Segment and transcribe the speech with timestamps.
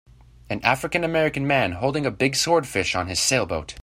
[0.49, 3.75] An African American man holding a big sword fish on his sailboat.